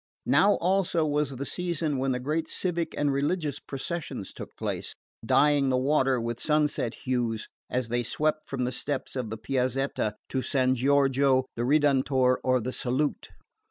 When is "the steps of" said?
8.63-9.29